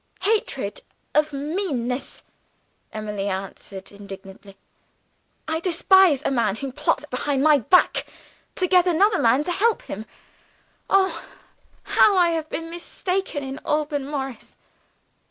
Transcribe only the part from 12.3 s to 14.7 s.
have been mistaken in Alban Morris!"